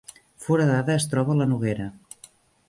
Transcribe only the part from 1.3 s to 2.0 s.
a la Noguera